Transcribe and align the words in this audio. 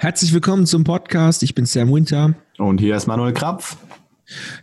Herzlich 0.00 0.32
willkommen 0.32 0.64
zum 0.64 0.84
Podcast. 0.84 1.42
Ich 1.42 1.56
bin 1.56 1.66
Sam 1.66 1.92
Winter. 1.92 2.34
Und 2.56 2.78
hier 2.78 2.94
ist 2.94 3.08
Manuel 3.08 3.32
Krapf. 3.32 3.76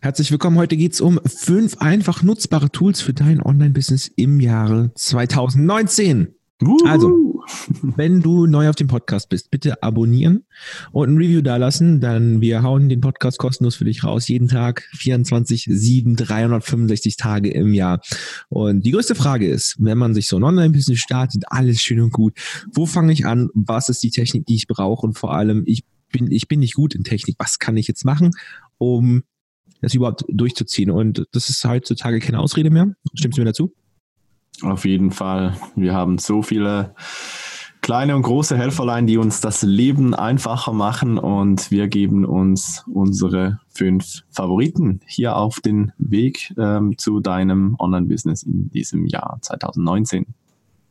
Herzlich 0.01 0.31
willkommen. 0.31 0.57
Heute 0.57 0.77
geht 0.77 0.93
es 0.93 1.01
um 1.01 1.19
fünf 1.25 1.79
einfach 1.79 2.23
nutzbare 2.23 2.71
Tools 2.71 3.01
für 3.01 3.13
dein 3.13 3.41
Online-Business 3.41 4.09
im 4.15 4.39
Jahre 4.39 4.91
2019. 4.95 6.33
Uhu. 6.63 6.77
Also, 6.87 7.34
wenn 7.81 8.21
du 8.21 8.45
neu 8.45 8.69
auf 8.69 8.75
dem 8.75 8.87
Podcast 8.87 9.29
bist, 9.29 9.51
bitte 9.51 9.81
abonnieren 9.83 10.45
und 10.91 11.09
ein 11.09 11.17
Review 11.17 11.41
dalassen. 11.41 11.99
Dann 11.99 12.41
wir 12.41 12.63
hauen 12.63 12.89
den 12.89 13.01
Podcast 13.01 13.37
kostenlos 13.37 13.75
für 13.75 13.85
dich 13.85 14.03
raus. 14.03 14.27
Jeden 14.27 14.47
Tag, 14.47 14.87
24, 14.93 15.67
7, 15.69 16.15
365 16.15 17.17
Tage 17.17 17.51
im 17.51 17.73
Jahr. 17.73 18.01
Und 18.49 18.85
die 18.85 18.91
größte 18.91 19.15
Frage 19.15 19.47
ist, 19.47 19.75
wenn 19.79 19.97
man 19.97 20.13
sich 20.13 20.27
so 20.27 20.37
ein 20.37 20.43
Online-Business 20.43 20.99
startet, 20.99 21.43
alles 21.47 21.81
schön 21.81 22.01
und 22.01 22.11
gut. 22.11 22.37
Wo 22.73 22.85
fange 22.85 23.13
ich 23.13 23.25
an? 23.25 23.49
Was 23.53 23.89
ist 23.89 24.03
die 24.03 24.11
Technik, 24.11 24.45
die 24.45 24.55
ich 24.55 24.67
brauche? 24.67 25.05
Und 25.05 25.17
vor 25.17 25.33
allem, 25.33 25.63
ich 25.65 25.83
bin, 26.11 26.31
ich 26.31 26.47
bin 26.47 26.59
nicht 26.59 26.75
gut 26.75 26.95
in 26.95 27.03
Technik. 27.03 27.35
Was 27.39 27.59
kann 27.59 27.77
ich 27.77 27.87
jetzt 27.87 28.05
machen, 28.05 28.31
um 28.77 29.23
das 29.81 29.93
überhaupt 29.93 30.23
durchzuziehen? 30.27 30.89
Und 30.89 31.25
das 31.31 31.49
ist 31.49 31.63
heutzutage 31.65 32.19
keine 32.19 32.39
Ausrede 32.39 32.69
mehr. 32.69 32.95
Stimmst 33.13 33.37
du 33.37 33.41
mir 33.41 33.45
dazu? 33.45 33.73
Auf 34.61 34.85
jeden 34.85 35.11
Fall. 35.11 35.57
Wir 35.75 35.93
haben 35.93 36.17
so 36.17 36.41
viele 36.41 36.95
kleine 37.85 38.15
und 38.15 38.23
große 38.23 38.57
Helferlein, 38.57 39.05
die 39.05 39.19
uns 39.19 39.41
das 39.41 39.61
Leben 39.61 40.15
einfacher 40.15 40.73
machen 40.73 41.19
und 41.19 41.69
wir 41.69 41.87
geben 41.87 42.25
uns 42.25 42.83
unsere 42.91 43.59
fünf 43.69 44.23
Favoriten 44.31 45.01
hier 45.05 45.35
auf 45.35 45.59
den 45.59 45.91
Weg 45.99 46.51
ähm, 46.57 46.97
zu 46.97 47.19
deinem 47.19 47.75
Online-Business 47.77 48.41
in 48.41 48.71
diesem 48.71 49.05
Jahr 49.05 49.37
2019. 49.39 50.25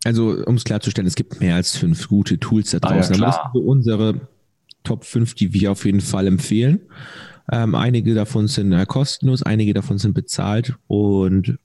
Also, 0.05 0.37
um 0.47 0.55
es 0.55 0.62
klarzustellen, 0.62 1.09
es 1.09 1.17
gibt 1.17 1.41
mehr 1.41 1.57
als 1.57 1.77
fünf 1.77 2.07
gute 2.07 2.39
Tools 2.39 2.70
da 2.70 2.79
draußen. 2.79 3.17
Ah, 3.17 3.19
ja, 3.19 3.27
das 3.27 3.53
sind 3.53 3.65
unsere 3.67 4.20
Top 4.84 5.05
5, 5.05 5.34
die 5.34 5.53
wir 5.53 5.73
auf 5.73 5.84
jeden 5.87 6.01
Fall 6.01 6.29
empfehlen. 6.29 6.79
Ähm, 7.51 7.75
einige 7.75 8.15
davon 8.15 8.47
sind 8.47 8.73
äh, 8.73 8.86
kostenlos, 8.86 9.42
einige 9.42 9.75
davon 9.75 9.98
sind 9.98 10.14
bezahlt 10.14 10.77
und 10.86 11.58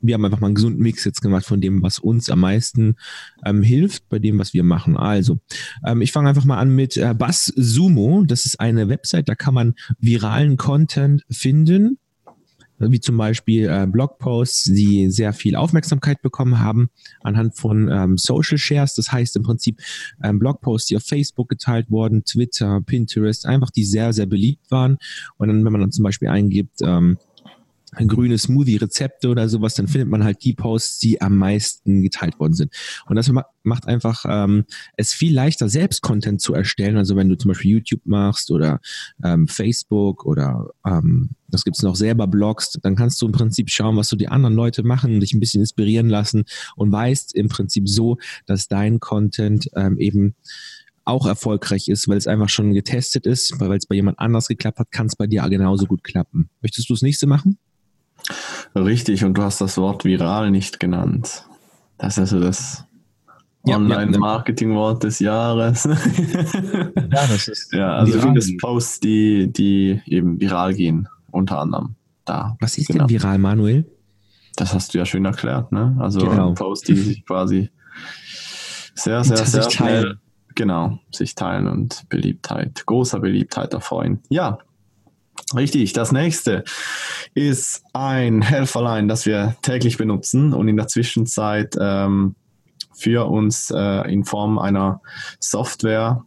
wir 0.00 0.14
haben 0.14 0.24
einfach 0.24 0.40
mal 0.40 0.48
einen 0.48 0.54
gesunden 0.54 0.82
Mix 0.82 1.04
jetzt 1.04 1.20
gemacht 1.20 1.44
von 1.44 1.60
dem, 1.60 1.82
was 1.82 1.98
uns 1.98 2.30
am 2.30 2.40
meisten 2.40 2.96
ähm, 3.44 3.62
hilft, 3.62 4.08
bei 4.08 4.18
dem, 4.18 4.38
was 4.38 4.54
wir 4.54 4.64
machen. 4.64 4.96
Also, 4.96 5.38
ähm, 5.86 6.00
ich 6.02 6.12
fange 6.12 6.28
einfach 6.28 6.44
mal 6.44 6.58
an 6.58 6.74
mit 6.74 6.96
äh, 6.96 7.14
BuzzSumo. 7.14 8.24
Das 8.26 8.46
ist 8.46 8.60
eine 8.60 8.88
Website, 8.88 9.28
da 9.28 9.34
kann 9.34 9.54
man 9.54 9.74
viralen 9.98 10.56
Content 10.56 11.24
finden, 11.30 11.98
wie 12.78 13.00
zum 13.00 13.16
Beispiel 13.16 13.68
äh, 13.68 13.86
Blogposts, 13.86 14.64
die 14.64 15.10
sehr 15.10 15.32
viel 15.32 15.54
Aufmerksamkeit 15.54 16.22
bekommen 16.22 16.60
haben 16.60 16.88
anhand 17.20 17.56
von 17.56 17.90
ähm, 17.90 18.16
Social 18.16 18.56
Shares. 18.56 18.94
Das 18.94 19.12
heißt 19.12 19.36
im 19.36 19.42
Prinzip 19.42 19.80
ähm, 20.22 20.38
Blogposts, 20.38 20.88
die 20.88 20.96
auf 20.96 21.04
Facebook 21.04 21.48
geteilt 21.48 21.90
wurden, 21.90 22.24
Twitter, 22.24 22.80
Pinterest, 22.80 23.44
einfach 23.44 23.70
die 23.70 23.84
sehr, 23.84 24.12
sehr 24.12 24.26
beliebt 24.26 24.70
waren. 24.70 24.96
Und 25.36 25.48
dann, 25.48 25.64
wenn 25.64 25.72
man 25.72 25.82
dann 25.82 25.92
zum 25.92 26.04
Beispiel 26.04 26.28
eingibt, 26.28 26.80
ähm, 26.82 27.18
grüne 28.06 28.38
Smoothie-Rezepte 28.38 29.28
oder 29.28 29.48
sowas, 29.48 29.74
dann 29.74 29.88
findet 29.88 30.08
man 30.08 30.24
halt 30.24 30.44
die 30.44 30.54
Posts, 30.54 30.98
die 31.00 31.20
am 31.20 31.36
meisten 31.36 32.02
geteilt 32.02 32.38
worden 32.38 32.54
sind. 32.54 32.72
Und 33.06 33.16
das 33.16 33.30
macht 33.62 33.86
einfach 33.86 34.24
ähm, 34.28 34.64
es 34.96 35.12
viel 35.12 35.34
leichter, 35.34 35.68
selbst 35.68 36.02
Content 36.02 36.40
zu 36.40 36.54
erstellen. 36.54 36.96
Also 36.96 37.16
wenn 37.16 37.28
du 37.28 37.36
zum 37.36 37.50
Beispiel 37.50 37.72
YouTube 37.72 38.02
machst 38.04 38.50
oder 38.50 38.80
ähm, 39.24 39.48
Facebook 39.48 40.24
oder 40.24 40.70
ähm, 40.86 41.30
das 41.48 41.64
gibt's 41.64 41.82
noch 41.82 41.96
selber 41.96 42.26
Blogs, 42.26 42.72
dann 42.82 42.94
kannst 42.94 43.20
du 43.20 43.26
im 43.26 43.32
Prinzip 43.32 43.70
schauen, 43.70 43.96
was 43.96 44.08
so 44.08 44.16
die 44.16 44.28
anderen 44.28 44.54
Leute 44.54 44.82
machen, 44.84 45.20
dich 45.20 45.34
ein 45.34 45.40
bisschen 45.40 45.60
inspirieren 45.60 46.08
lassen 46.08 46.44
und 46.76 46.92
weißt 46.92 47.34
im 47.34 47.48
Prinzip 47.48 47.88
so, 47.88 48.18
dass 48.46 48.68
dein 48.68 49.00
Content 49.00 49.68
ähm, 49.74 49.98
eben 49.98 50.36
auch 51.04 51.26
erfolgreich 51.26 51.88
ist, 51.88 52.08
weil 52.08 52.18
es 52.18 52.26
einfach 52.26 52.48
schon 52.48 52.72
getestet 52.72 53.26
ist, 53.26 53.58
weil 53.58 53.72
es 53.72 53.86
bei 53.86 53.96
jemand 53.96 54.18
anders 54.20 54.46
geklappt 54.46 54.78
hat, 54.78 54.92
kann 54.92 55.06
es 55.06 55.16
bei 55.16 55.26
dir 55.26 55.42
genauso 55.48 55.86
gut 55.86 56.04
klappen. 56.04 56.50
Möchtest 56.62 56.88
du 56.88 56.94
das 56.94 57.02
nächste 57.02 57.26
machen? 57.26 57.58
Richtig, 58.74 59.24
und 59.24 59.34
du 59.34 59.42
hast 59.42 59.60
das 59.60 59.76
Wort 59.78 60.04
viral 60.04 60.50
nicht 60.50 60.80
genannt. 60.80 61.44
Das 61.98 62.14
ist 62.14 62.32
also 62.32 62.40
das 62.40 62.84
Online-Marketing-Wort 63.66 65.04
des 65.04 65.18
Jahres. 65.18 65.84
ja, 65.84 66.92
das 67.10 67.48
ist. 67.48 67.72
Ja, 67.72 67.96
also 67.96 68.12
viral. 68.14 68.26
findest 68.26 68.58
Posts, 68.58 69.00
die, 69.00 69.52
die 69.52 70.00
eben 70.06 70.40
viral 70.40 70.74
gehen, 70.74 71.08
unter 71.30 71.58
anderem. 71.58 71.96
Da. 72.24 72.56
Was 72.60 72.78
ist 72.78 72.88
genau. 72.88 73.06
denn 73.06 73.16
viral, 73.16 73.38
Manuel? 73.38 73.84
Das 74.56 74.74
hast 74.74 74.94
du 74.94 74.98
ja 74.98 75.04
schön 75.04 75.24
erklärt, 75.24 75.72
ne? 75.72 75.96
Also 75.98 76.20
genau. 76.20 76.54
Posts, 76.54 76.86
die 76.86 76.94
sich 76.94 77.26
quasi 77.26 77.70
sehr, 78.94 79.24
sehr, 79.24 79.36
sehr 79.38 79.70
schnell, 79.70 80.18
genau, 80.54 80.98
sich 81.10 81.34
teilen 81.34 81.66
und 81.66 82.08
Beliebtheit, 82.08 82.84
großer 82.86 83.20
Beliebtheit 83.20 83.72
erfreuen. 83.72 84.20
Ja, 84.28 84.58
Richtig, 85.54 85.92
das 85.92 86.12
nächste 86.12 86.62
ist 87.34 87.82
ein 87.92 88.40
Helferlein, 88.42 89.08
das 89.08 89.26
wir 89.26 89.56
täglich 89.62 89.96
benutzen 89.96 90.52
und 90.52 90.68
in 90.68 90.76
der 90.76 90.86
Zwischenzeit 90.86 91.76
ähm, 91.80 92.36
für 92.92 93.28
uns 93.28 93.72
äh, 93.74 94.12
in 94.12 94.24
Form 94.24 94.58
einer 94.58 95.00
Software 95.40 96.24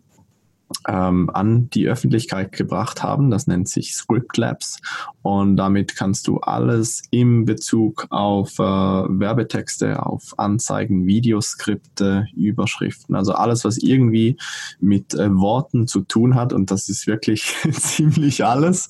ähm, 0.88 1.30
an 1.34 1.70
die 1.70 1.88
Öffentlichkeit 1.88 2.52
gebracht 2.52 3.04
haben. 3.04 3.32
Das 3.32 3.48
nennt 3.48 3.70
sich 3.70 3.94
Script 3.96 4.38
Labs. 4.38 4.80
Und 5.22 5.58
damit 5.58 5.96
kannst 5.96 6.28
du 6.28 6.40
alles 6.40 7.04
im 7.12 7.46
Bezug 7.46 8.08
auf 8.10 8.60
äh, 8.60 8.64
Werbetexte, 8.64 10.06
auf 10.06 10.34
Anzeigen, 10.38 11.06
Videoskripte, 11.06 12.28
Überschriften, 12.36 13.16
also 13.16 13.34
alles, 13.34 13.64
was 13.66 13.78
irgendwie 13.78 14.38
mit 14.80 15.14
äh, 15.14 15.34
Worten 15.34 15.88
zu 15.88 16.02
tun 16.02 16.36
hat. 16.36 16.54
Und 16.54 16.72
das 16.72 16.90
ist 16.90 17.08
wirklich 17.08 17.56
ziemlich 17.72 18.44
alles 18.46 18.90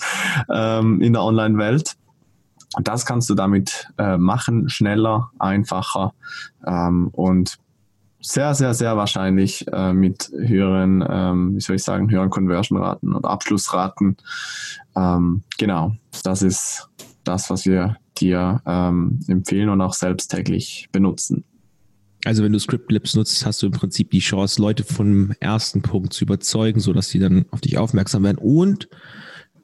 ähm, 0.51 1.01
in 1.01 1.13
der 1.13 1.23
Online-Welt. 1.23 1.95
Das 2.81 3.05
kannst 3.05 3.29
du 3.29 3.35
damit 3.35 3.89
äh, 3.99 4.17
machen, 4.17 4.67
schneller, 4.67 5.29
einfacher 5.37 6.13
ähm, 6.65 7.09
und 7.11 7.59
sehr, 8.23 8.55
sehr, 8.55 8.73
sehr 8.73 8.95
wahrscheinlich 8.95 9.67
äh, 9.71 9.93
mit 9.93 10.31
höheren, 10.33 11.05
ähm, 11.07 11.55
wie 11.55 11.59
soll 11.59 11.75
ich 11.75 11.83
sagen, 11.83 12.09
höheren 12.09 12.29
Conversion-Raten 12.29 13.13
oder 13.13 13.29
Abschlussraten. 13.29 14.15
Ähm, 14.95 15.43
genau, 15.57 15.95
das 16.23 16.41
ist 16.41 16.89
das, 17.25 17.49
was 17.49 17.65
wir 17.65 17.97
dir 18.17 18.61
ähm, 18.65 19.19
empfehlen 19.27 19.69
und 19.69 19.81
auch 19.81 19.93
selbst 19.93 20.29
täglich 20.29 20.87
benutzen. 20.91 21.43
Also 22.25 22.43
wenn 22.43 22.53
du 22.53 22.59
Script 22.59 22.89
nutzt, 22.89 23.45
hast 23.45 23.61
du 23.61 23.65
im 23.65 23.73
Prinzip 23.73 24.11
die 24.11 24.19
Chance, 24.19 24.61
Leute 24.61 24.85
vom 24.85 25.33
ersten 25.41 25.81
Punkt 25.81 26.13
zu 26.13 26.23
überzeugen, 26.23 26.79
sodass 26.79 27.09
sie 27.09 27.19
dann 27.19 27.45
auf 27.51 27.59
dich 27.59 27.77
aufmerksam 27.77 28.23
werden 28.23 28.37
und 28.37 28.87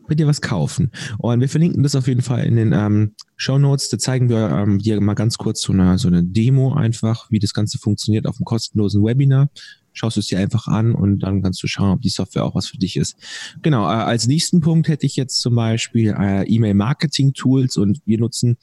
bei 0.10 0.16
dir 0.16 0.28
was 0.28 0.42
kaufen. 0.42 0.92
Und 1.18 1.40
wir 1.40 1.50
verlinken 1.50 1.84
das 1.84 1.96
auf 1.96 2.08
jeden 2.08 2.22
Fall 2.22 2.46
in 2.46 2.56
den 2.56 2.74
ähm, 2.74 3.14
Show 3.38 3.58
Notes. 3.58 3.90
Da 3.90 3.98
zeigen 3.98 4.30
wir 4.30 4.50
ähm, 4.50 4.80
dir 4.80 5.00
mal 5.00 5.14
ganz 5.14 5.38
kurz 5.38 5.62
so 5.62 5.72
eine, 5.74 5.98
so 5.98 6.08
eine 6.08 6.24
Demo 6.24 6.74
einfach, 6.74 7.30
wie 7.32 7.40
das 7.40 7.54
Ganze 7.54 7.78
funktioniert 7.78 8.28
auf 8.28 8.38
einem 8.38 8.46
kostenlosen 8.46 9.04
Webinar. 9.04 9.50
Schaust 9.94 10.18
du 10.18 10.20
es 10.20 10.28
dir 10.28 10.40
einfach 10.40 10.68
an 10.68 10.94
und 10.94 11.20
dann 11.20 11.42
kannst 11.42 11.62
du 11.64 11.68
schauen, 11.68 11.92
ob 11.92 12.02
die 12.02 12.10
Software 12.10 12.46
auch 12.46 12.56
was 12.56 12.68
für 12.68 12.78
dich 12.78 12.96
ist. 12.96 13.16
Genau, 13.62 13.84
äh, 13.84 13.94
als 13.94 14.28
nächsten 14.28 14.62
Punkt 14.62 14.88
hätte 14.88 15.06
ich 15.06 15.16
jetzt 15.16 15.42
zum 15.42 15.56
Beispiel 15.56 16.16
äh, 16.18 16.44
E-Mail-Marketing-Tools 16.48 17.78
und 17.78 18.02
wir 18.06 18.20
nutzen 18.20 18.58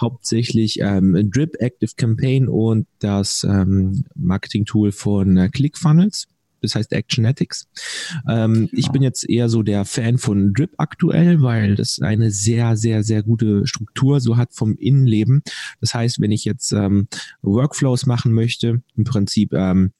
hauptsächlich 0.00 0.80
ähm, 0.80 1.30
Drip 1.30 1.56
Active 1.58 1.92
Campaign 1.96 2.48
und 2.48 2.86
das 3.00 3.44
ähm, 3.44 4.04
Marketing-Tool 4.14 4.92
von 4.92 5.36
äh, 5.36 5.48
ClickFunnels 5.48 6.28
das 6.60 6.74
heißt 6.74 6.92
Actionetics. 6.92 7.68
Ähm, 8.28 8.54
genau. 8.54 8.68
Ich 8.72 8.90
bin 8.90 9.02
jetzt 9.02 9.28
eher 9.28 9.48
so 9.48 9.62
der 9.62 9.84
Fan 9.84 10.18
von 10.18 10.52
Drip 10.52 10.72
aktuell, 10.78 11.42
weil 11.42 11.74
das 11.74 12.00
eine 12.00 12.30
sehr, 12.30 12.76
sehr, 12.76 13.02
sehr 13.02 13.22
gute 13.22 13.66
Struktur 13.66 14.20
so 14.20 14.36
hat 14.36 14.52
vom 14.52 14.76
Innenleben. 14.76 15.42
Das 15.80 15.94
heißt, 15.94 16.20
wenn 16.20 16.32
ich 16.32 16.44
jetzt 16.44 16.72
ähm, 16.72 17.08
Workflows 17.42 18.06
machen 18.06 18.32
möchte, 18.32 18.82
im 18.96 19.04
Prinzip 19.04 19.52
ähm, 19.52 19.92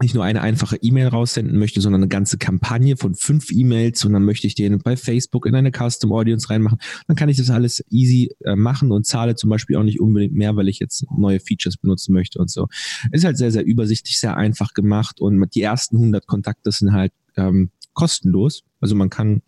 nicht 0.00 0.14
nur 0.14 0.24
eine 0.24 0.40
einfache 0.40 0.76
E-Mail 0.76 1.08
raussenden 1.08 1.58
möchte, 1.58 1.80
sondern 1.80 2.02
eine 2.02 2.08
ganze 2.08 2.36
Kampagne 2.36 2.96
von 2.96 3.14
fünf 3.14 3.50
E-Mails 3.52 4.04
und 4.04 4.12
dann 4.12 4.24
möchte 4.24 4.46
ich 4.46 4.54
den 4.54 4.78
bei 4.78 4.96
Facebook 4.96 5.46
in 5.46 5.54
eine 5.54 5.70
Custom 5.70 6.12
Audience 6.12 6.50
reinmachen, 6.50 6.78
dann 7.06 7.16
kann 7.16 7.28
ich 7.28 7.36
das 7.36 7.50
alles 7.50 7.84
easy 7.90 8.34
äh, 8.44 8.56
machen 8.56 8.90
und 8.90 9.06
zahle 9.06 9.36
zum 9.36 9.50
Beispiel 9.50 9.76
auch 9.76 9.84
nicht 9.84 10.00
unbedingt 10.00 10.34
mehr, 10.34 10.56
weil 10.56 10.68
ich 10.68 10.80
jetzt 10.80 11.04
neue 11.16 11.38
Features 11.38 11.76
benutzen 11.76 12.12
möchte 12.12 12.38
und 12.40 12.50
so. 12.50 12.66
Ist 13.12 13.24
halt 13.24 13.36
sehr, 13.36 13.52
sehr 13.52 13.64
übersichtlich, 13.64 14.18
sehr 14.18 14.36
einfach 14.36 14.74
gemacht 14.74 15.20
und 15.20 15.54
die 15.54 15.62
ersten 15.62 15.96
100 15.96 16.26
Kontakte 16.26 16.72
sind 16.72 16.92
halt 16.92 17.12
ähm, 17.36 17.70
kostenlos. 17.92 18.64
Also 18.80 18.94
man 18.96 19.10
kann 19.10 19.42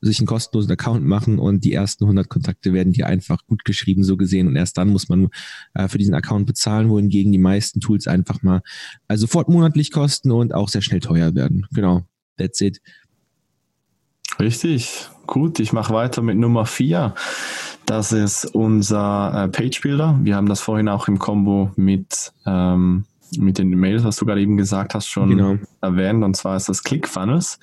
sich 0.00 0.18
einen 0.20 0.26
kostenlosen 0.26 0.70
Account 0.72 1.04
machen 1.04 1.38
und 1.38 1.64
die 1.64 1.72
ersten 1.72 2.04
100 2.04 2.28
Kontakte 2.28 2.72
werden 2.72 2.92
dir 2.92 3.06
einfach 3.06 3.46
gut 3.46 3.64
geschrieben, 3.64 4.04
so 4.04 4.16
gesehen. 4.16 4.48
Und 4.48 4.56
erst 4.56 4.78
dann 4.78 4.88
muss 4.88 5.08
man 5.08 5.28
äh, 5.74 5.88
für 5.88 5.98
diesen 5.98 6.14
Account 6.14 6.46
bezahlen, 6.46 6.88
wohingegen 6.88 7.32
die 7.32 7.38
meisten 7.38 7.80
Tools 7.80 8.06
einfach 8.06 8.42
mal 8.42 8.62
äh, 9.08 9.16
sofort 9.16 9.48
monatlich 9.48 9.90
kosten 9.90 10.30
und 10.30 10.54
auch 10.54 10.68
sehr 10.68 10.82
schnell 10.82 11.00
teuer 11.00 11.34
werden. 11.34 11.66
Genau, 11.72 12.02
that's 12.36 12.60
it. 12.60 12.80
Richtig, 14.38 15.08
gut. 15.26 15.58
Ich 15.58 15.72
mache 15.72 15.92
weiter 15.92 16.22
mit 16.22 16.36
Nummer 16.36 16.64
4. 16.64 17.14
Das 17.86 18.12
ist 18.12 18.44
unser 18.44 19.44
äh, 19.44 19.48
Page 19.48 19.80
Builder. 19.80 20.18
Wir 20.22 20.36
haben 20.36 20.48
das 20.48 20.60
vorhin 20.60 20.88
auch 20.88 21.08
im 21.08 21.18
Combo 21.18 21.72
mit 21.76 22.32
ähm, 22.46 23.04
mit 23.36 23.58
den 23.58 23.70
Mails, 23.70 24.04
was 24.04 24.16
du 24.16 24.24
gerade 24.24 24.40
eben 24.40 24.56
gesagt 24.56 24.94
hast, 24.94 25.08
schon 25.08 25.30
genau. 25.30 25.58
erwähnt. 25.80 26.24
Und 26.24 26.34
zwar 26.36 26.56
ist 26.56 26.68
das 26.68 26.82
ClickFunnels. 26.82 27.58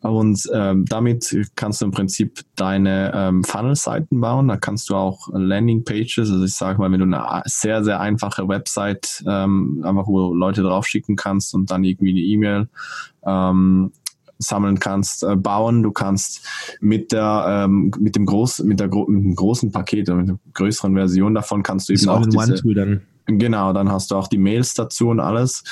Und 0.00 0.48
ähm, 0.54 0.86
damit 0.86 1.36
kannst 1.56 1.80
du 1.80 1.84
im 1.84 1.90
Prinzip 1.90 2.40
deine 2.56 3.12
ähm, 3.14 3.44
Funnel-Seiten 3.44 4.20
bauen. 4.20 4.48
Da 4.48 4.56
kannst 4.56 4.88
du 4.88 4.96
auch 4.96 5.28
Landing-Pages, 5.32 6.30
also 6.30 6.44
ich 6.44 6.54
sage 6.54 6.78
mal, 6.78 6.90
wenn 6.90 7.00
du 7.00 7.16
eine 7.16 7.42
sehr, 7.44 7.84
sehr 7.84 8.00
einfache 8.00 8.48
Website 8.48 9.22
ähm, 9.26 9.82
einfach 9.84 10.06
wo 10.06 10.32
Leute 10.32 10.62
draufschicken 10.62 11.16
kannst 11.16 11.54
und 11.54 11.70
dann 11.70 11.84
irgendwie 11.84 12.10
eine 12.10 12.20
E-Mail 12.20 12.68
ähm, 13.24 13.92
sammeln 14.38 14.78
kannst, 14.80 15.22
äh, 15.22 15.36
bauen. 15.36 15.82
Du 15.82 15.92
kannst 15.92 16.46
mit 16.80 17.12
der 17.12 17.66
ähm, 17.66 17.92
mit 17.98 18.16
dem 18.16 18.26
groß 18.26 18.60
mit 18.60 18.80
der 18.80 18.88
mit 18.88 19.24
dem 19.24 19.34
großen 19.34 19.70
Paket 19.70 20.08
oder 20.08 20.18
mit 20.18 20.28
der 20.28 20.38
größeren 20.54 20.94
Version 20.94 21.34
davon 21.34 21.62
kannst 21.62 21.88
du 21.88 21.92
eben 21.92 22.08
auch 22.08 22.24
diese, 22.24 22.74
dann. 22.74 23.02
Genau, 23.26 23.72
dann 23.72 23.90
hast 23.90 24.10
du 24.10 24.16
auch 24.16 24.28
die 24.28 24.38
Mails 24.38 24.74
dazu 24.74 25.08
und 25.08 25.20
alles. 25.20 25.62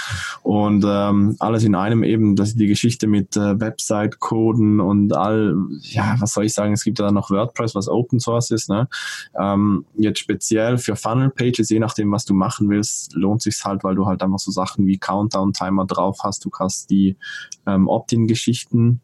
Und 0.43 0.85
ähm, 0.87 1.37
alles 1.39 1.65
in 1.65 1.75
einem 1.75 2.05
eben, 2.05 2.37
das 2.37 2.51
ist 2.51 2.61
die 2.61 2.67
Geschichte 2.67 3.07
mit 3.07 3.37
äh, 3.37 3.59
Website-Coden 3.59 4.81
und 4.81 5.13
all, 5.15 5.57
ja, 5.83 6.17
was 6.19 6.35
soll 6.35 6.45
ich 6.45 6.55
sagen, 6.55 6.73
es 6.73 6.85
gibt 6.85 6.99
ja 6.99 7.07
dann 7.07 7.15
noch 7.15 7.31
WordPress, 7.31 7.75
was 7.75 7.89
Open 7.89 8.21
Source 8.21 8.51
ist. 8.51 8.69
Ne? 8.69 8.89
Ähm, 9.39 9.85
jetzt 9.97 10.21
speziell 10.21 10.79
für 10.79 10.95
Funnel-Pages, 10.95 11.71
je 11.71 11.81
nachdem, 11.81 12.13
was 12.13 12.25
du 12.25 12.35
machen 12.35 12.69
willst, 12.69 13.15
lohnt 13.15 13.43
sich 13.43 13.61
halt, 13.65 13.83
weil 13.83 13.95
du 13.95 14.07
halt 14.07 14.23
einfach 14.23 14.39
so 14.39 14.51
Sachen 14.51 14.87
wie 14.87 14.99
Countdown-Timer 14.99 15.87
drauf 15.87 16.19
hast. 16.23 16.45
Du 16.45 16.51
hast 16.59 16.91
die 16.91 17.17
ähm, 17.67 17.89
Opt-in-Geschichten 17.89 19.01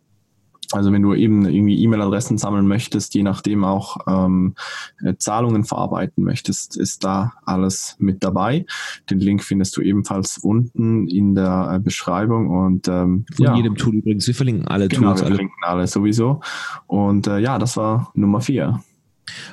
also 0.74 0.92
wenn 0.92 1.02
du 1.02 1.14
eben 1.14 1.46
irgendwie 1.46 1.82
E-Mail-Adressen 1.82 2.38
sammeln 2.38 2.66
möchtest, 2.66 3.14
je 3.14 3.22
nachdem 3.22 3.64
auch 3.64 3.98
ähm, 4.06 4.54
äh, 5.02 5.14
Zahlungen 5.16 5.64
verarbeiten 5.64 6.24
möchtest, 6.24 6.76
ist 6.76 7.04
da 7.04 7.32
alles 7.44 7.96
mit 7.98 8.24
dabei. 8.24 8.66
Den 9.10 9.20
Link 9.20 9.42
findest 9.42 9.76
du 9.76 9.80
ebenfalls 9.80 10.38
unten 10.38 11.08
in 11.08 11.34
der 11.34 11.72
äh, 11.74 11.78
Beschreibung 11.80 12.50
und 12.50 12.88
ähm, 12.88 13.24
von 13.34 13.44
ja. 13.44 13.54
jedem 13.54 13.76
Tool 13.76 13.94
übrigens. 13.94 14.26
Wir 14.26 14.34
verlinken 14.34 14.66
alle 14.68 14.88
genau, 14.88 15.08
Tools. 15.08 15.20
Wir 15.20 15.28
verlinken 15.28 15.56
alle 15.62 15.86
sowieso. 15.86 16.40
Und 16.86 17.26
äh, 17.26 17.38
ja, 17.38 17.58
das 17.58 17.76
war 17.76 18.10
Nummer 18.14 18.40
vier. 18.40 18.80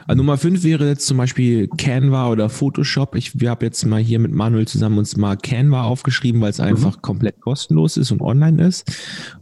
Also 0.08 0.18
Nummer 0.18 0.38
5 0.38 0.64
wäre 0.64 0.88
jetzt 0.88 1.08
zum 1.08 1.18
Beispiel 1.18 1.68
Canva 1.78 2.30
oder 2.30 2.50
Photoshop. 2.50 3.16
Ich, 3.16 3.40
wir 3.40 3.52
haben 3.52 3.64
jetzt 3.64 3.86
mal 3.86 4.02
hier 4.02 4.20
mit 4.20 4.32
Manuel 4.32 4.68
zusammen 4.68 4.98
uns 4.98 5.18
mal 5.18 5.38
Canva 5.38 5.84
aufgeschrieben, 5.84 6.42
weil 6.42 6.50
es 6.50 6.58
mhm. 6.58 6.66
einfach 6.66 7.02
komplett 7.02 7.40
kostenlos 7.42 7.98
ist 7.98 8.12
und 8.12 8.22
online 8.22 8.66
ist. 8.66 8.92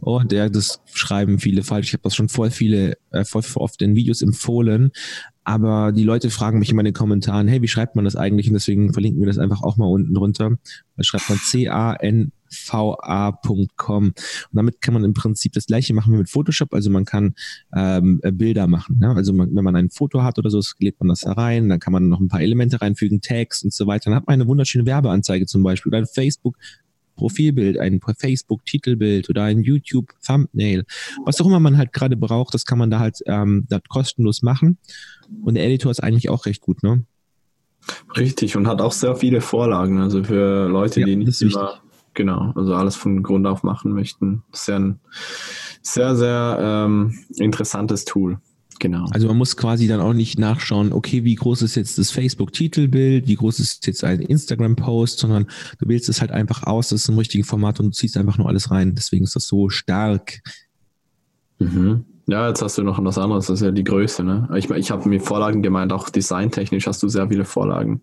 Und 0.00 0.32
ja, 0.32 0.48
das 0.48 0.80
schreiben 0.92 1.38
viele 1.38 1.62
falsch. 1.62 1.88
Ich 1.88 1.92
habe 1.94 2.02
das 2.02 2.14
schon 2.14 2.28
voll 2.28 2.50
viele, 2.50 2.96
äh, 3.10 3.24
voll 3.24 3.42
oft 3.54 3.82
in 3.82 3.94
Videos 3.94 4.22
empfohlen. 4.22 4.92
Aber 5.44 5.92
die 5.92 6.04
Leute 6.04 6.30
fragen 6.30 6.58
mich 6.58 6.70
immer 6.70 6.80
in 6.80 6.86
den 6.86 6.94
Kommentaren, 6.94 7.48
hey, 7.48 7.62
wie 7.62 7.68
schreibt 7.68 7.96
man 7.96 8.04
das 8.04 8.14
eigentlich? 8.14 8.48
Und 8.48 8.54
deswegen 8.54 8.92
verlinken 8.92 9.20
wir 9.20 9.26
das 9.26 9.38
einfach 9.38 9.62
auch 9.62 9.76
mal 9.76 9.86
unten 9.86 10.14
drunter. 10.14 10.58
Da 10.96 11.02
schreibt 11.02 11.28
man 11.28 11.38
C-A-N 11.38 12.32
va.com. 12.50 14.04
Und 14.06 14.14
damit 14.52 14.80
kann 14.80 14.94
man 14.94 15.04
im 15.04 15.14
Prinzip 15.14 15.52
das 15.52 15.66
gleiche 15.66 15.94
machen 15.94 16.12
wie 16.12 16.18
mit 16.18 16.30
Photoshop. 16.30 16.74
Also 16.74 16.90
man 16.90 17.04
kann 17.04 17.34
ähm, 17.74 18.20
äh, 18.22 18.32
Bilder 18.32 18.66
machen. 18.66 18.98
Ne? 18.98 19.14
Also 19.14 19.32
man, 19.32 19.54
wenn 19.54 19.64
man 19.64 19.76
ein 19.76 19.90
Foto 19.90 20.22
hat 20.22 20.38
oder 20.38 20.50
so, 20.50 20.60
lädt 20.78 20.98
man 21.00 21.08
das 21.08 21.20
da 21.20 21.32
rein, 21.32 21.68
dann 21.68 21.80
kann 21.80 21.92
man 21.92 22.08
noch 22.08 22.20
ein 22.20 22.28
paar 22.28 22.42
Elemente 22.42 22.80
reinfügen, 22.80 23.20
Tags 23.20 23.62
und 23.62 23.72
so 23.72 23.86
weiter. 23.86 24.10
Dann 24.10 24.14
hat 24.14 24.26
man 24.26 24.34
eine 24.34 24.46
wunderschöne 24.46 24.86
Werbeanzeige 24.86 25.46
zum 25.46 25.62
Beispiel 25.62 25.90
oder 25.90 25.98
ein 25.98 26.06
Facebook 26.06 26.56
Profilbild, 27.20 27.78
ein 27.78 28.00
Facebook-Titelbild 28.00 29.28
oder 29.28 29.44
ein 29.44 29.60
YouTube-Thumbnail. 29.62 30.84
Was 31.26 31.38
auch 31.40 31.46
immer 31.46 31.60
man 31.60 31.76
halt 31.76 31.92
gerade 31.92 32.16
braucht, 32.16 32.54
das 32.54 32.64
kann 32.64 32.78
man 32.78 32.90
da 32.90 32.98
halt 32.98 33.18
ähm, 33.26 33.66
das 33.68 33.82
kostenlos 33.90 34.40
machen. 34.40 34.78
Und 35.42 35.54
der 35.54 35.66
Editor 35.66 35.90
ist 35.90 36.02
eigentlich 36.02 36.30
auch 36.30 36.46
recht 36.46 36.62
gut, 36.62 36.82
ne? 36.82 37.04
Richtig, 38.16 38.56
und 38.56 38.66
hat 38.66 38.80
auch 38.80 38.92
sehr 38.92 39.16
viele 39.16 39.42
Vorlagen. 39.42 40.00
Also 40.00 40.24
für 40.24 40.66
Leute, 40.68 41.00
ja, 41.00 41.06
die 41.06 41.16
nicht 41.16 41.42
immer 41.42 41.82
Genau, 42.20 42.52
also 42.54 42.74
alles 42.74 42.96
von 42.96 43.22
Grund 43.22 43.46
auf 43.46 43.62
machen 43.62 43.92
möchten. 43.92 44.42
Das 44.50 44.60
ist 44.60 44.68
ja 44.68 44.78
ein 44.78 45.00
sehr, 45.80 46.14
sehr 46.14 46.58
ähm, 46.60 47.18
interessantes 47.38 48.04
Tool. 48.04 48.36
Genau. 48.78 49.06
Also 49.10 49.26
man 49.28 49.38
muss 49.38 49.56
quasi 49.56 49.88
dann 49.88 50.02
auch 50.02 50.12
nicht 50.12 50.38
nachschauen, 50.38 50.92
okay, 50.92 51.24
wie 51.24 51.34
groß 51.34 51.62
ist 51.62 51.76
jetzt 51.76 51.96
das 51.96 52.10
Facebook-Titelbild, 52.10 53.26
wie 53.26 53.36
groß 53.36 53.58
ist 53.60 53.86
jetzt 53.86 54.04
ein 54.04 54.20
Instagram-Post, 54.20 55.20
sondern 55.20 55.46
du 55.78 55.88
wählst 55.88 56.10
es 56.10 56.20
halt 56.20 56.30
einfach 56.30 56.64
aus, 56.64 56.90
das 56.90 57.04
ist 57.04 57.08
im 57.08 57.16
richtigen 57.16 57.44
Format 57.44 57.80
und 57.80 57.86
du 57.86 57.92
ziehst 57.92 58.18
einfach 58.18 58.36
nur 58.36 58.46
alles 58.46 58.70
rein. 58.70 58.94
Deswegen 58.94 59.24
ist 59.24 59.34
das 59.34 59.46
so 59.46 59.70
stark. 59.70 60.40
Mhm. 61.58 62.04
Ja, 62.26 62.48
jetzt 62.48 62.60
hast 62.60 62.76
du 62.76 62.82
noch 62.82 63.02
was 63.02 63.16
anderes, 63.16 63.46
das 63.46 63.62
ist 63.62 63.64
ja 63.64 63.70
die 63.70 63.82
Größe. 63.82 64.22
Ne? 64.24 64.46
Ich, 64.56 64.68
ich 64.68 64.90
habe 64.90 65.08
mir 65.08 65.20
Vorlagen 65.20 65.62
gemeint, 65.62 65.90
auch 65.90 66.10
designtechnisch 66.10 66.86
hast 66.86 67.02
du 67.02 67.08
sehr 67.08 67.30
viele 67.30 67.46
Vorlagen. 67.46 68.02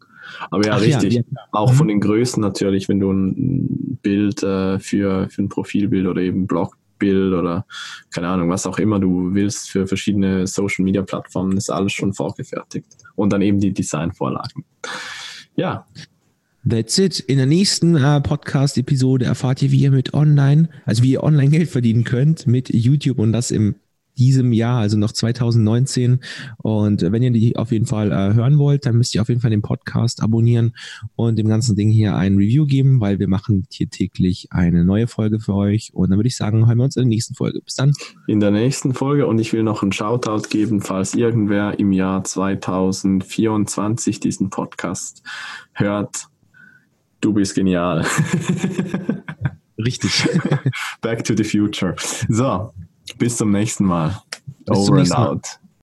Aber 0.51 0.65
ja, 0.65 0.73
Ach, 0.73 0.81
richtig. 0.81 1.13
Ja, 1.13 1.21
ja. 1.21 1.41
Auch 1.51 1.71
mhm. 1.71 1.75
von 1.75 1.87
den 1.87 1.99
Größen 1.99 2.41
natürlich, 2.41 2.89
wenn 2.89 2.99
du 2.99 3.11
ein 3.11 3.76
Bild 4.01 4.43
äh, 4.43 4.79
für, 4.79 5.29
für 5.29 5.41
ein 5.41 5.49
Profilbild 5.49 6.07
oder 6.07 6.21
eben 6.21 6.47
Blogbild 6.47 7.33
oder 7.33 7.65
keine 8.11 8.27
Ahnung, 8.27 8.49
was 8.49 8.65
auch 8.65 8.79
immer 8.79 8.99
du 8.99 9.33
willst 9.33 9.69
für 9.69 9.87
verschiedene 9.87 10.47
Social 10.47 10.83
Media 10.83 11.01
Plattformen, 11.01 11.57
ist 11.57 11.69
alles 11.69 11.93
schon 11.93 12.13
vorgefertigt. 12.13 12.87
Und 13.15 13.33
dann 13.33 13.41
eben 13.41 13.59
die 13.59 13.73
Designvorlagen. 13.73 14.65
Ja. 15.55 15.85
That's 16.67 16.97
it. 16.97 17.19
In 17.19 17.37
der 17.37 17.45
nächsten 17.45 17.95
äh, 17.95 18.19
Podcast-Episode 18.19 19.25
erfahrt 19.25 19.61
ihr, 19.61 19.71
wie 19.71 19.81
ihr 19.81 19.91
mit 19.91 20.13
online, 20.13 20.69
also 20.85 21.01
wie 21.03 21.11
ihr 21.11 21.23
online 21.23 21.49
Geld 21.49 21.69
verdienen 21.69 22.03
könnt 22.03 22.45
mit 22.45 22.73
YouTube 22.73 23.19
und 23.19 23.31
das 23.31 23.51
im 23.51 23.75
diesem 24.17 24.51
Jahr, 24.53 24.79
also 24.79 24.97
noch 24.97 25.11
2019. 25.11 26.19
Und 26.57 27.01
wenn 27.01 27.23
ihr 27.23 27.31
die 27.31 27.55
auf 27.55 27.71
jeden 27.71 27.85
Fall 27.85 28.11
äh, 28.11 28.33
hören 28.33 28.57
wollt, 28.57 28.85
dann 28.85 28.97
müsst 28.97 29.15
ihr 29.15 29.21
auf 29.21 29.29
jeden 29.29 29.41
Fall 29.41 29.51
den 29.51 29.61
Podcast 29.61 30.21
abonnieren 30.21 30.73
und 31.15 31.37
dem 31.37 31.47
ganzen 31.47 31.75
Ding 31.75 31.89
hier 31.89 32.15
ein 32.15 32.37
Review 32.37 32.65
geben, 32.65 32.99
weil 32.99 33.19
wir 33.19 33.27
machen 33.27 33.65
hier 33.71 33.89
täglich 33.89 34.47
eine 34.51 34.83
neue 34.83 35.07
Folge 35.07 35.39
für 35.39 35.53
euch. 35.53 35.91
Und 35.93 36.09
dann 36.09 36.19
würde 36.19 36.27
ich 36.27 36.37
sagen, 36.37 36.67
hören 36.67 36.77
wir 36.77 36.85
uns 36.85 36.95
in 36.95 37.03
der 37.03 37.09
nächsten 37.09 37.35
Folge. 37.35 37.61
Bis 37.61 37.75
dann. 37.75 37.93
In 38.27 38.39
der 38.39 38.51
nächsten 38.51 38.93
Folge 38.93 39.27
und 39.27 39.39
ich 39.39 39.53
will 39.53 39.63
noch 39.63 39.81
einen 39.81 39.91
Shoutout 39.91 40.49
geben, 40.49 40.81
falls 40.81 41.13
irgendwer 41.15 41.79
im 41.79 41.91
Jahr 41.91 42.23
2024 42.23 44.19
diesen 44.19 44.49
Podcast 44.49 45.23
hört. 45.73 46.27
Du 47.21 47.33
bist 47.33 47.55
genial. 47.55 48.05
Richtig. 49.77 50.27
Back 51.01 51.23
to 51.23 51.35
the 51.35 51.43
future. 51.43 51.95
So, 52.29 52.73
bis 53.17 53.37
zum 53.37 53.51
nächsten 53.51 53.85
Mal. 53.85 54.21
Bis 54.65 54.77
Over 54.77 54.97
and 54.97 55.11
out. 55.13 55.41
Mal. 55.43 55.66